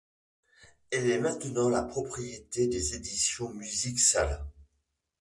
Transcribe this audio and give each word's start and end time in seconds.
Elle 0.89 1.11
est 1.11 1.19
maintenant 1.19 1.69
la 1.69 1.83
propriété 1.83 2.65
des 2.65 2.95
éditions 2.95 3.53
Music 3.53 3.99
Sales. 3.99 4.43